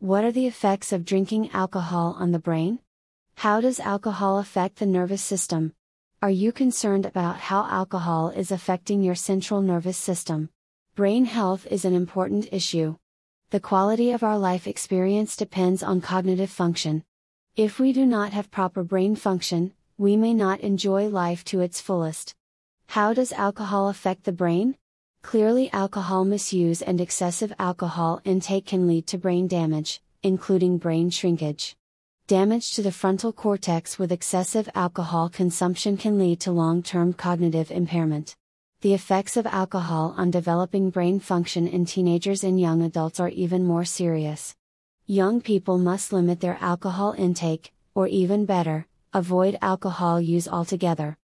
[0.00, 2.78] What are the effects of drinking alcohol on the brain?
[3.34, 5.74] How does alcohol affect the nervous system?
[6.22, 10.48] Are you concerned about how alcohol is affecting your central nervous system?
[10.94, 12.96] Brain health is an important issue.
[13.50, 17.04] The quality of our life experience depends on cognitive function.
[17.54, 21.78] If we do not have proper brain function, we may not enjoy life to its
[21.78, 22.34] fullest.
[22.86, 24.78] How does alcohol affect the brain?
[25.22, 31.76] Clearly, alcohol misuse and excessive alcohol intake can lead to brain damage, including brain shrinkage.
[32.26, 37.70] Damage to the frontal cortex with excessive alcohol consumption can lead to long term cognitive
[37.70, 38.34] impairment.
[38.80, 43.64] The effects of alcohol on developing brain function in teenagers and young adults are even
[43.64, 44.56] more serious.
[45.06, 51.18] Young people must limit their alcohol intake, or even better, avoid alcohol use altogether.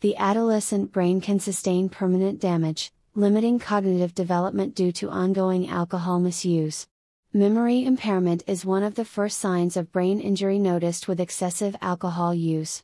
[0.00, 6.86] The adolescent brain can sustain permanent damage, limiting cognitive development due to ongoing alcohol misuse.
[7.34, 12.34] Memory impairment is one of the first signs of brain injury noticed with excessive alcohol
[12.34, 12.82] use.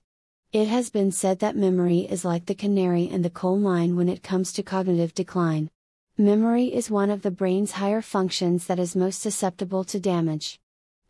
[0.52, 4.10] It has been said that memory is like the canary in the coal mine when
[4.10, 5.70] it comes to cognitive decline.
[6.18, 10.60] Memory is one of the brain's higher functions that is most susceptible to damage.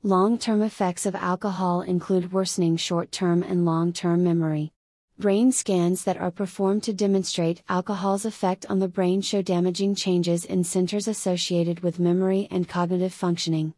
[0.05, 4.71] Long term effects of alcohol include worsening short term and long term memory.
[5.19, 10.45] Brain scans that are performed to demonstrate alcohol's effect on the brain show damaging changes
[10.45, 13.75] in centers associated with memory and cognitive functioning.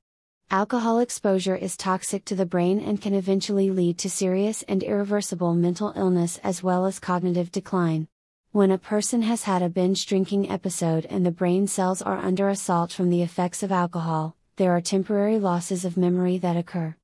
[0.50, 5.54] Alcohol exposure is toxic to the brain and can eventually lead to serious and irreversible
[5.54, 8.06] mental illness as well as cognitive decline.
[8.52, 12.50] When a person has had a binge drinking episode and the brain cells are under
[12.50, 16.96] assault from the effects of alcohol, there are temporary losses of memory that occur.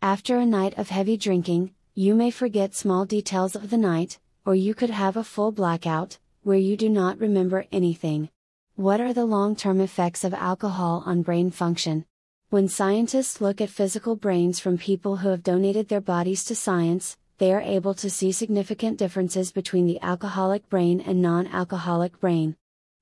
[0.00, 4.54] After a night of heavy drinking, you may forget small details of the night, or
[4.54, 8.30] you could have a full blackout, where you do not remember anything.
[8.74, 12.06] What are the long term effects of alcohol on brain function?
[12.48, 17.18] When scientists look at physical brains from people who have donated their bodies to science,
[17.36, 22.56] they are able to see significant differences between the alcoholic brain and non alcoholic brain.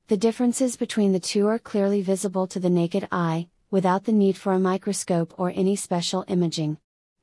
[0.08, 4.36] The differences between the two are clearly visible to the naked eye, without the need
[4.36, 6.78] for a microscope or any special imaging.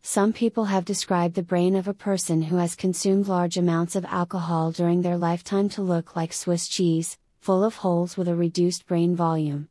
[0.07, 4.05] Some people have described the brain of a person who has consumed large amounts of
[4.05, 8.85] alcohol during their lifetime to look like Swiss cheese, full of holes with a reduced
[8.85, 9.67] brain volume.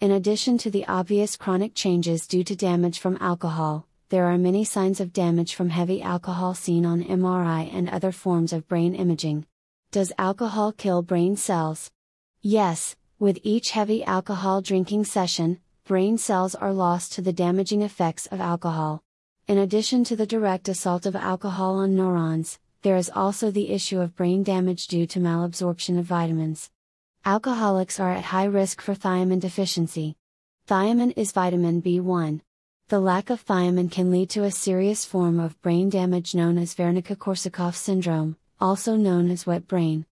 [0.00, 4.62] In addition to the obvious chronic changes due to damage from alcohol, there are many
[4.62, 9.46] signs of damage from heavy alcohol seen on MRI and other forms of brain imaging.
[9.90, 11.90] Does alcohol kill brain cells?
[12.40, 18.26] Yes, with each heavy alcohol drinking session, brain cells are lost to the damaging effects
[18.26, 19.02] of alcohol.
[19.48, 24.00] In addition to the direct assault of alcohol on neurons, there is also the issue
[24.00, 26.70] of brain damage due to malabsorption of vitamins.
[27.24, 30.16] Alcoholics are at high risk for thiamine deficiency.
[30.68, 32.40] Thiamine is vitamin B1.
[32.86, 36.76] The lack of thiamine can lead to a serious form of brain damage known as
[36.76, 40.06] Wernicke Korsakoff syndrome, also known as wet brain.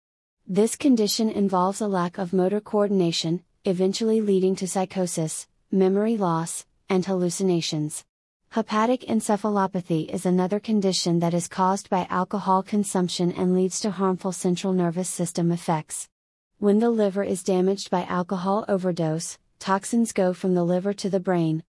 [0.47, 7.07] This condition involves a lack of motor coordination, eventually leading to psychosis, memory loss, and
[7.07, 8.05] hallucinations.
[8.53, 14.33] Hepatic encephalopathy is another condition that is caused by alcohol consumption and leads to harmful
[14.33, 16.09] central nervous system effects.
[16.59, 21.21] When the liver is damaged by alcohol overdose, toxins go from the liver to the
[21.21, 21.63] brain.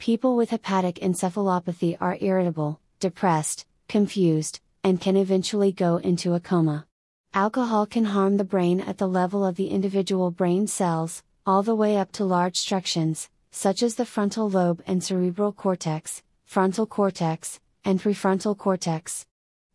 [0.00, 6.84] People with hepatic encephalopathy are irritable, depressed, confused, and can eventually go into a coma.
[7.32, 11.76] Alcohol can harm the brain at the level of the individual brain cells, all the
[11.76, 17.60] way up to large structures, such as the frontal lobe and cerebral cortex, frontal cortex,
[17.84, 19.26] and prefrontal cortex.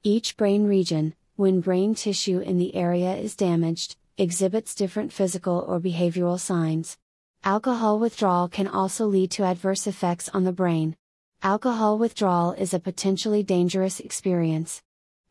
[0.03, 5.79] Each brain region, when brain tissue in the area is damaged, exhibits different physical or
[5.79, 6.97] behavioral signs.
[7.43, 10.95] Alcohol withdrawal can also lead to adverse effects on the brain.
[11.41, 14.81] Alcohol withdrawal is a potentially dangerous experience.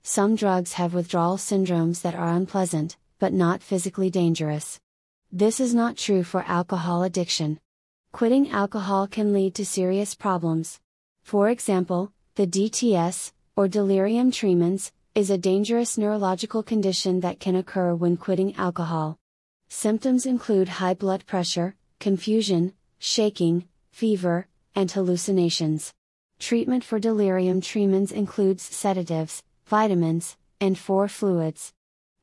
[0.03, 4.81] Some drugs have withdrawal syndromes that are unpleasant, but not physically dangerous.
[5.31, 7.61] This is not true for alcohol addiction.
[8.13, 10.81] Quitting alcohol can lead to serious problems.
[11.29, 17.95] For example, the DTS, or delirium tremens, is a dangerous neurological condition that can occur
[17.95, 19.19] when quitting alcohol.
[19.69, 25.93] Symptoms include high blood pressure, confusion, shaking, fever, and hallucinations.
[26.39, 31.75] Treatment for delirium tremens includes sedatives, vitamins, and four fluids.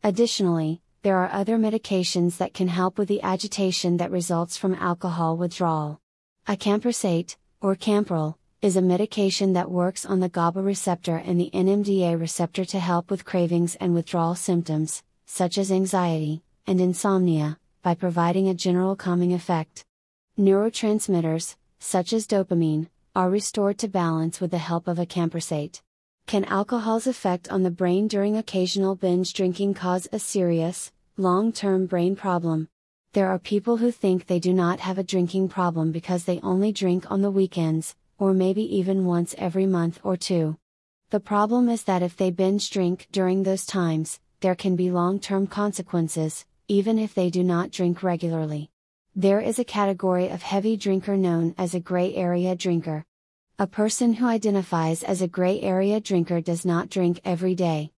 [0.03, 5.37] Additionally, there are other medications that can help with the agitation that results from alcohol
[5.37, 5.99] withdrawal.
[6.47, 8.33] Acamprosate, or Campral,
[8.65, 13.11] is a medication that works on the GABA receptor and the NMDA receptor to help
[13.11, 19.33] with cravings and withdrawal symptoms, such as anxiety and insomnia, by providing a general calming
[19.33, 19.85] effect.
[20.39, 25.83] Neurotransmitters, such as dopamine, are restored to balance with the help of a acamprosate.
[26.25, 31.85] Can alcohol's effect on the brain during occasional binge drinking cause a serious, long term
[31.85, 32.67] brain problem?
[33.13, 36.71] There are people who think they do not have a drinking problem because they only
[36.71, 40.57] drink on the weekends, or maybe even once every month or two.
[41.09, 45.19] The problem is that if they binge drink during those times, there can be long
[45.19, 48.69] term consequences, even if they do not drink regularly.
[49.15, 53.05] There is a category of heavy drinker known as a gray area drinker.
[53.57, 57.91] A person who identifies as a gray area drinker does not drink every day.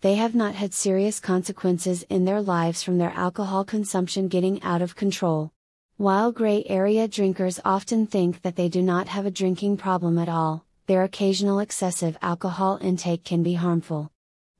[0.00, 4.82] They have not had serious consequences in their lives from their alcohol consumption getting out
[4.82, 5.52] of control.
[5.98, 10.28] While gray area drinkers often think that they do not have a drinking problem at
[10.28, 14.10] all, their occasional excessive alcohol intake can be harmful.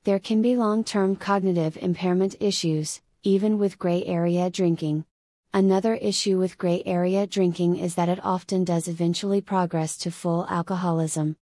[0.03, 5.05] There can be long term cognitive impairment issues, even with gray area drinking.
[5.53, 10.45] Another issue with gray area drinking is that it often does eventually progress to full
[10.49, 11.35] alcoholism.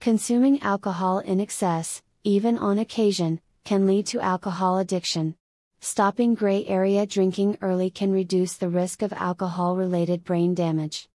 [0.00, 5.34] Consuming alcohol in excess, even on occasion, can lead to alcohol addiction.
[5.80, 11.08] Stopping gray area drinking early can reduce the risk of alcohol related brain damage.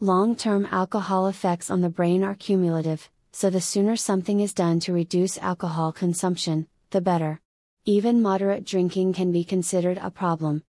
[0.00, 4.80] Long term alcohol effects on the brain are cumulative, so the sooner something is done
[4.80, 7.40] to reduce alcohol consumption, the better.
[7.84, 10.62] Even moderate drinking can be considered a problem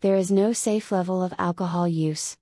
[0.00, 2.34] there is no safe level of alcohol use.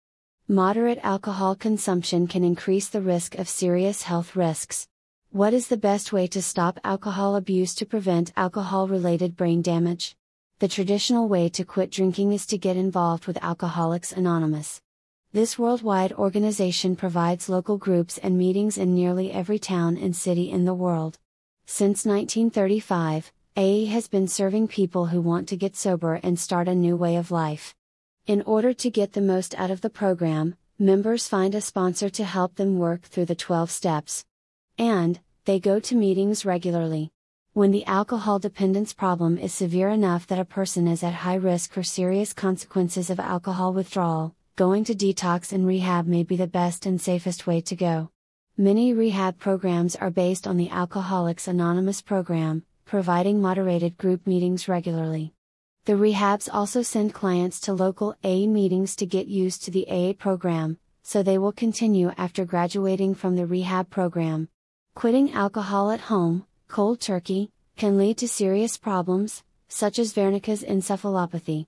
[0.46, 4.86] Moderate alcohol consumption can increase the risk of serious health risks.
[5.30, 10.14] What is the best way to stop alcohol abuse to prevent alcohol related brain damage?
[10.60, 14.82] The traditional way to quit drinking is to get involved with Alcoholics Anonymous.
[15.32, 20.64] This worldwide organization provides local groups and meetings in nearly every town and city in
[20.64, 21.16] the world.
[21.64, 26.74] Since 1935, AA has been serving people who want to get sober and start a
[26.74, 27.76] new way of life.
[28.26, 32.24] In order to get the most out of the program, members find a sponsor to
[32.24, 34.24] help them work through the 12 steps.
[34.76, 37.12] And, they go to meetings regularly.
[37.58, 41.72] When the alcohol dependence problem is severe enough that a person is at high risk
[41.72, 46.86] for serious consequences of alcohol withdrawal, going to detox and rehab may be the best
[46.86, 48.10] and safest way to go.
[48.56, 55.34] Many rehab programs are based on the Alcoholics Anonymous program, providing moderated group meetings regularly.
[55.84, 60.12] The rehabs also send clients to local AA meetings to get used to the AA
[60.12, 64.48] program, so they will continue after graduating from the rehab program.
[64.94, 71.66] Quitting alcohol at home, cold turkey, can lead to serious problems, such as Wernicke's encephalopathy.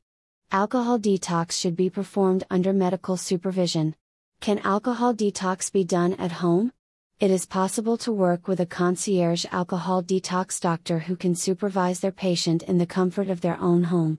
[0.53, 3.97] Alcohol detox should be performed under medical supervision.
[4.41, 6.73] Can alcohol detox be done at home?
[7.19, 12.13] It is possible to work with a concierge alcohol detox doctor who can supervise their
[12.13, 14.19] patient in the comfort of their own home.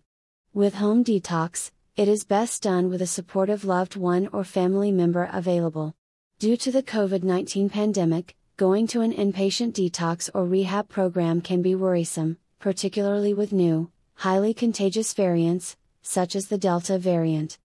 [0.53, 5.29] With home detox, it is best done with a supportive loved one or family member
[5.31, 5.93] available.
[6.39, 11.63] Due to the COVID 19 pandemic, going to an inpatient detox or rehab program can
[11.63, 17.57] be worrisome, particularly with new, highly contagious variants, such as the Delta variant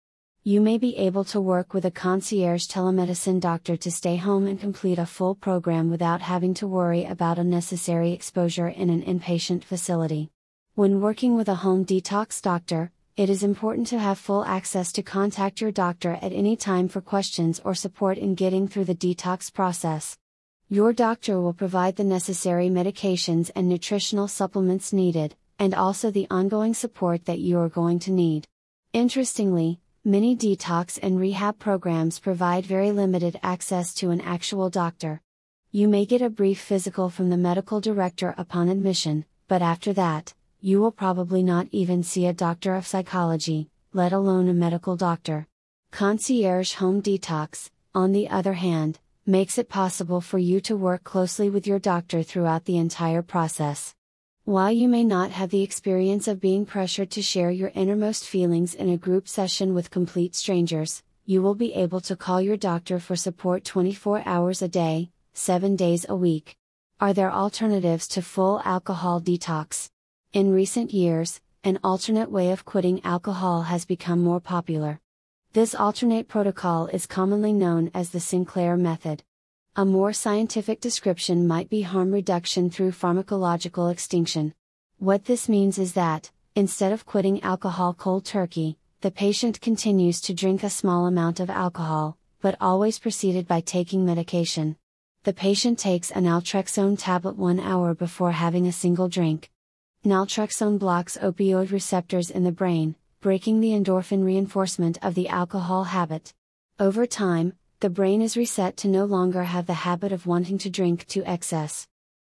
[0.47, 4.61] you may be able to work with a concierge telemedicine doctor to stay home and
[4.61, 10.31] complete a full program without having to worry about unnecessary exposure in an inpatient facility.
[10.75, 15.03] When working with a home detox doctor, it is important to have full access to
[15.03, 19.51] contact your doctor at any time for questions or support in getting through the detox
[19.51, 20.19] process.
[20.75, 26.75] Your doctor will provide the necessary medications and nutritional supplements needed, and also the ongoing
[26.75, 28.49] support that you are going to need.
[28.93, 35.23] Interestingly, Many detox and rehab programs provide very limited access to an actual doctor.
[35.71, 40.35] You may get a brief physical from the medical director upon admission, but after that,
[40.61, 45.47] you will probably not even see a doctor of psychology, let alone a medical doctor.
[45.91, 51.49] Concierge Home Detox, on the other hand, makes it possible for you to work closely
[51.49, 53.95] with your doctor throughout the entire process.
[54.45, 58.75] While you may not have the experience of being pressured to share your innermost feelings
[58.75, 62.99] in a group session with complete strangers, you will be able to call your doctor
[63.01, 66.57] for support 24 hours a day, 7 days a week.
[67.01, 69.89] Are there alternatives to full alcohol detox?
[70.35, 75.01] In recent years, an alternate way of quitting alcohol has become more popular.
[75.55, 79.23] This alternate protocol is commonly known as the Sinclair method.
[79.77, 84.53] A more scientific description might be harm reduction through pharmacological extinction.
[84.99, 90.35] What this means is that, instead of quitting alcohol cold turkey, the patient continues to
[90.35, 94.77] drink a small amount of alcohol, but always preceded by taking medication.
[95.23, 99.53] The patient takes a naltrexone tablet one hour before having a single drink.
[100.05, 106.35] Naltrexone blocks opioid receptors in the brain, breaking the endorphin reinforcement of the alcohol habit.
[106.79, 110.69] Over time, the brain is reset to no longer have the habit of wanting to
[110.69, 111.89] drink to excess.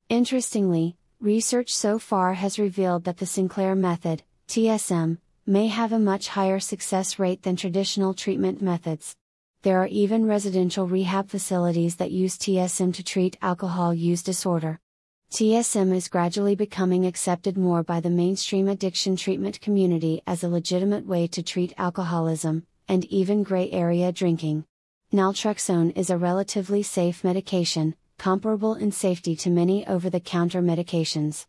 [0.09, 6.29] Interestingly, research so far has revealed that the Sinclair method, TSM, may have a much
[6.29, 9.17] higher success rate than traditional treatment methods.
[9.63, 14.79] There are even residential rehab facilities that use TSM to treat alcohol use disorder.
[15.35, 21.07] TSM is gradually becoming accepted more by the mainstream addiction treatment community as a legitimate
[21.07, 24.65] way to treat alcoholism, and even gray area drinking.
[25.13, 31.47] Naltrexone is a relatively safe medication, comparable in safety to many over the counter medications.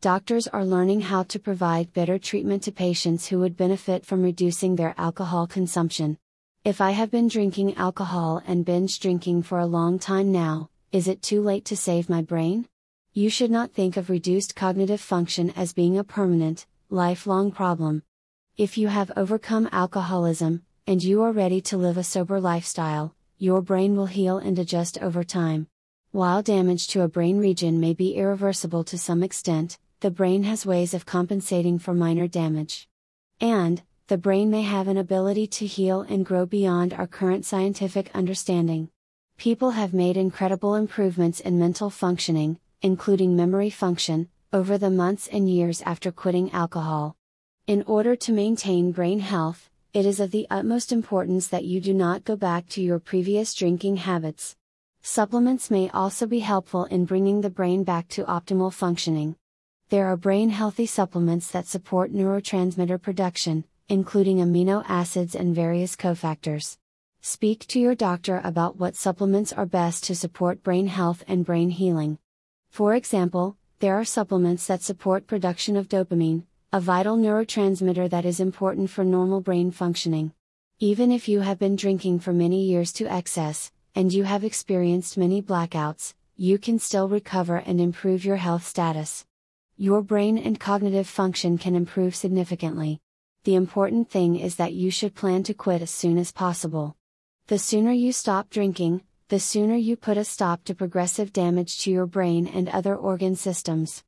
[0.00, 4.76] Doctors are learning how to provide better treatment to patients who would benefit from reducing
[4.76, 6.16] their alcohol consumption.
[6.64, 11.06] If I have been drinking alcohol and binge drinking for a long time now, is
[11.06, 12.66] it too late to save my brain?
[13.16, 18.02] You should not think of reduced cognitive function as being a permanent, lifelong problem.
[18.58, 23.62] If you have overcome alcoholism, and you are ready to live a sober lifestyle, your
[23.62, 25.66] brain will heal and adjust over time.
[26.10, 30.66] While damage to a brain region may be irreversible to some extent, the brain has
[30.66, 32.86] ways of compensating for minor damage.
[33.40, 38.10] And, the brain may have an ability to heal and grow beyond our current scientific
[38.14, 38.90] understanding.
[39.38, 45.50] People have made incredible improvements in mental functioning, including memory function, over the months and
[45.50, 47.16] years after quitting alcohol.
[47.66, 51.94] In order to maintain brain health, it is of the utmost importance that you do
[51.94, 54.54] not go back to your previous drinking habits.
[55.02, 59.36] Supplements may also be helpful in bringing the brain back to optimal functioning.
[59.88, 66.76] There are brain healthy supplements that support neurotransmitter production, including amino acids and various cofactors.
[67.20, 71.70] Speak to your doctor about what supplements are best to support brain health and brain
[71.70, 72.18] healing.
[72.70, 78.40] For example, there are supplements that support production of dopamine, a vital neurotransmitter that is
[78.40, 80.32] important for normal brain functioning.
[80.78, 85.16] Even if you have been drinking for many years to excess, and you have experienced
[85.16, 89.24] many blackouts, you can still recover and improve your health status.
[89.78, 93.00] Your brain and cognitive function can improve significantly.
[93.44, 96.96] The important thing is that you should plan to quit as soon as possible.
[97.46, 101.90] The sooner you stop drinking, the sooner you put a stop to progressive damage to
[101.90, 104.04] your brain and other organ systems.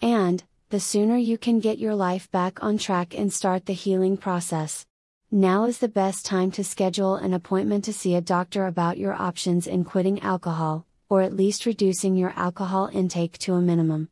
[0.00, 4.16] And, the sooner you can get your life back on track and start the healing
[4.16, 4.86] process.
[5.32, 9.12] Now is the best time to schedule an appointment to see a doctor about your
[9.12, 14.08] options in quitting alcohol, or at least reducing your alcohol intake to a minimum.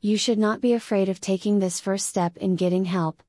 [0.00, 3.22] You should not be afraid of taking this first step in getting help.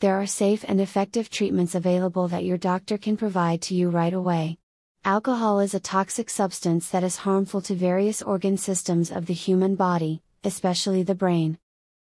[0.00, 4.12] There are safe and effective treatments available that your doctor can provide to you right
[4.12, 4.58] away.
[5.06, 9.74] Alcohol is a toxic substance that is harmful to various organ systems of the human
[9.74, 11.58] body, especially the brain.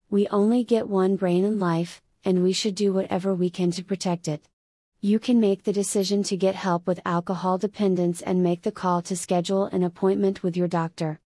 [0.10, 3.84] We only get one brain in life, and we should do whatever we can to
[3.84, 4.48] protect it.
[5.02, 9.02] You can make the decision to get help with alcohol dependence and make the call
[9.02, 11.20] to schedule an appointment with your doctor.